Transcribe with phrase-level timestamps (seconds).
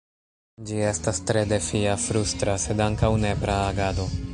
[0.69, 4.15] Ĝi estas tre defia, frustra, sed ankaŭ nepra agado.